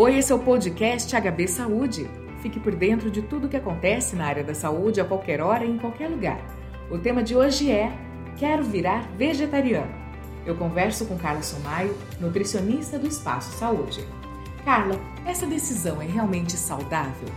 [0.00, 2.08] Oi, esse é o podcast HB Saúde.
[2.40, 5.64] Fique por dentro de tudo o que acontece na área da saúde a qualquer hora
[5.64, 6.40] e em qualquer lugar.
[6.88, 7.92] O tema de hoje é
[8.36, 9.92] Quero virar vegetariano.
[10.46, 14.04] Eu converso com Carla Somaio, nutricionista do Espaço Saúde.
[14.64, 14.94] Carla,
[15.26, 17.28] essa decisão é realmente saudável?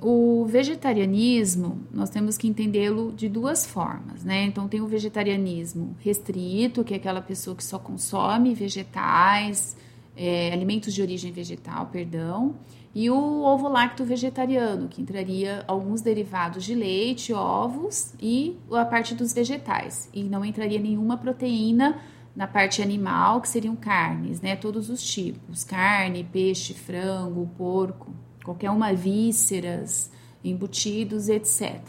[0.00, 4.44] O vegetarianismo, nós temos que entendê-lo de duas formas, né?
[4.44, 9.76] Então, tem o vegetarianismo restrito, que é aquela pessoa que só consome vegetais,
[10.16, 12.56] é, alimentos de origem vegetal, perdão,
[12.94, 19.14] e o ovo lacto vegetariano, que entraria alguns derivados de leite, ovos e a parte
[19.14, 20.08] dos vegetais.
[20.12, 22.00] E não entraria nenhuma proteína
[22.34, 24.56] na parte animal, que seriam carnes, né?
[24.56, 28.12] Todos os tipos: carne, peixe, frango, porco,
[28.44, 30.10] qualquer uma vísceras,
[30.42, 31.80] embutidos, etc.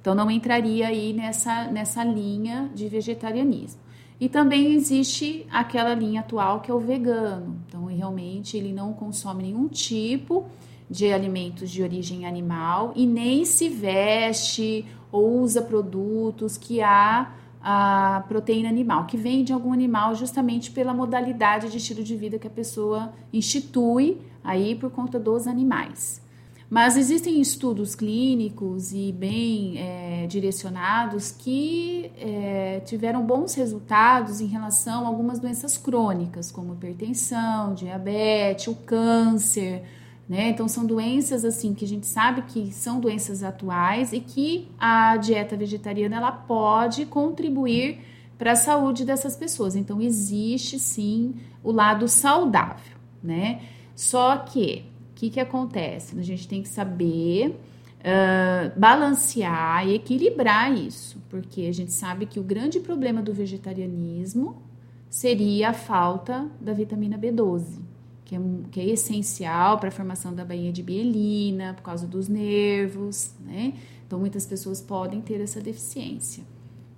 [0.00, 3.80] Então não entraria aí nessa, nessa linha de vegetarianismo.
[4.20, 7.56] E também existe aquela linha atual que é o vegano.
[7.66, 10.44] Então, realmente, ele não consome nenhum tipo
[10.90, 18.24] de alimentos de origem animal e nem se veste ou usa produtos que há a
[18.28, 22.46] proteína animal, que vem de algum animal justamente pela modalidade de estilo de vida que
[22.46, 26.22] a pessoa institui aí por conta dos animais.
[26.70, 35.04] Mas existem estudos clínicos e bem é, direcionados que é, tiveram bons resultados em relação
[35.04, 39.82] a algumas doenças crônicas, como hipertensão, diabetes, o câncer.
[40.28, 40.50] Né?
[40.50, 45.16] Então são doenças assim que a gente sabe que são doenças atuais e que a
[45.16, 47.98] dieta vegetariana ela pode contribuir
[48.38, 49.74] para a saúde dessas pessoas.
[49.74, 51.34] Então existe sim
[51.64, 53.60] o lado saudável, né?
[53.96, 54.89] Só que
[55.20, 56.18] que, que acontece?
[56.18, 62.40] A gente tem que saber uh, balancear e equilibrar isso, porque a gente sabe que
[62.40, 64.62] o grande problema do vegetarianismo
[65.10, 67.80] seria a falta da vitamina B12,
[68.24, 68.40] que é,
[68.70, 73.74] que é essencial para a formação da bainha de bielina, por causa dos nervos, né?
[74.06, 76.42] Então, muitas pessoas podem ter essa deficiência.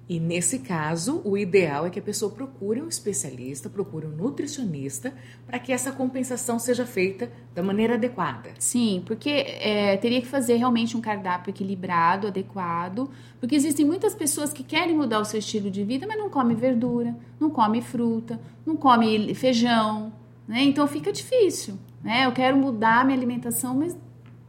[0.08, 5.14] E nesse caso, o ideal é que a pessoa procure um especialista, procure um nutricionista,
[5.46, 8.50] para que essa compensação seja feita da maneira adequada.
[8.58, 14.52] Sim, porque é, teria que fazer realmente um cardápio equilibrado, adequado, porque existem muitas pessoas
[14.52, 18.40] que querem mudar o seu estilo de vida, mas não come verdura, não come fruta,
[18.66, 20.12] não come feijão,
[20.48, 20.62] né?
[20.64, 22.26] Então fica difícil, né?
[22.26, 23.96] Eu quero mudar minha alimentação, mas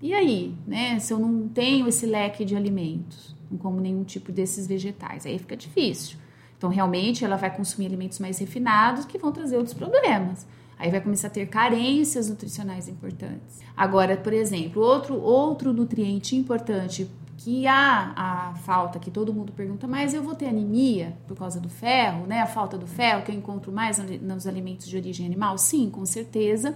[0.02, 1.00] e aí, né?
[1.00, 3.33] Se eu não tenho esse leque de alimentos?
[3.50, 5.26] Não como nenhum tipo desses vegetais.
[5.26, 6.18] Aí fica difícil.
[6.58, 10.46] Então, realmente, ela vai consumir alimentos mais refinados que vão trazer outros problemas.
[10.80, 13.60] Aí vai começar a ter carências nutricionais importantes.
[13.76, 19.88] Agora, por exemplo, outro, outro nutriente importante que há a falta, que todo mundo pergunta,
[19.88, 22.40] mas eu vou ter anemia por causa do ferro, né?
[22.40, 25.58] A falta do ferro que eu encontro mais nos alimentos de origem animal?
[25.58, 26.76] Sim, com certeza.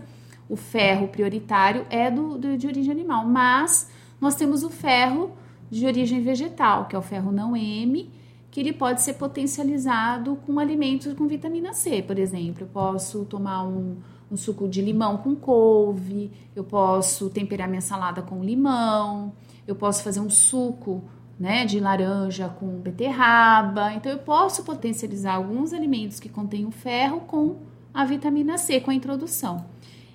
[0.50, 3.90] O ferro prioritário é do, do de origem animal, mas
[4.20, 5.32] nós temos o ferro
[5.70, 8.10] de origem vegetal, que é o ferro não M,
[8.50, 12.64] que ele pode ser potencializado com alimentos com vitamina C, por exemplo.
[12.64, 13.98] Eu posso tomar um,
[14.32, 19.34] um suco de limão com couve, eu posso temperar minha salada com limão,
[19.68, 21.04] eu posso fazer um suco
[21.40, 23.94] né, de laranja com beterraba.
[23.94, 27.58] Então, eu posso potencializar alguns alimentos que contêm ferro com
[27.94, 29.66] a vitamina C, com a introdução.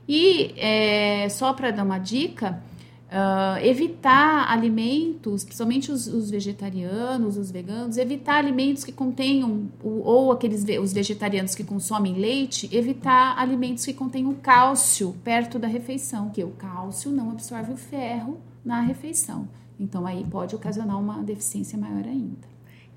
[0.09, 2.63] E é, só para dar uma dica,
[3.13, 10.65] Uh, evitar alimentos, principalmente os, os, vegetarianos, os veganos, evitar alimentos que contenham, ou aqueles
[10.81, 16.53] os vegetarianos que consomem leite, evitar alimentos que contenham cálcio perto da refeição, que o
[16.53, 19.47] cálcio não absorve o ferro na refeição.
[19.79, 22.49] Então aí pode ocasionar uma deficiência maior ainda.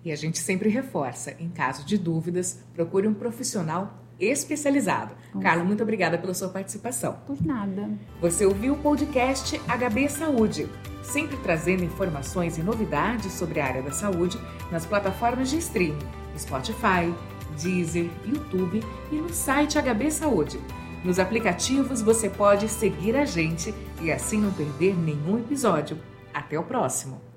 [0.05, 5.15] E a gente sempre reforça, em caso de dúvidas, procure um profissional especializado.
[5.33, 5.43] Nossa.
[5.43, 7.19] Carla, muito obrigada pela sua participação.
[7.25, 7.89] Por nada.
[8.21, 10.69] Você ouviu o podcast HB Saúde,
[11.03, 14.39] sempre trazendo informações e novidades sobre a área da saúde
[14.71, 15.97] nas plataformas de streaming,
[16.37, 17.13] Spotify,
[17.61, 20.59] Deezer, YouTube e no site HB Saúde.
[21.03, 25.99] Nos aplicativos você pode seguir a gente e assim não perder nenhum episódio.
[26.33, 27.34] Até o próximo!